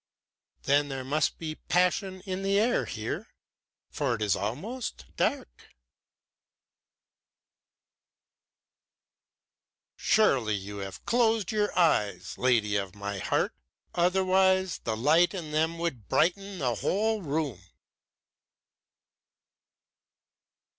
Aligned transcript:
"Then 0.63 0.87
there 0.89 1.03
must 1.03 1.37
be 1.37 1.53
passion 1.53 2.21
in 2.21 2.41
the 2.41 2.59
air 2.59 2.85
here, 2.85 3.27
for 3.91 4.15
it 4.15 4.23
is 4.23 4.35
almost 4.35 5.05
dark." 5.15 5.67
"Surely 9.95 10.55
you 10.55 10.77
have 10.77 11.05
closed 11.05 11.51
your 11.51 11.69
eyes, 11.77 12.35
lady 12.39 12.77
of 12.77 12.95
my 12.95 13.19
heart! 13.19 13.53
Otherwise 13.93 14.79
the 14.79 14.97
light 14.97 15.35
in 15.35 15.51
them 15.51 15.77
would 15.77 16.07
brighten 16.09 16.57
the 16.57 16.73
whole 16.73 17.21
room." 17.21 17.61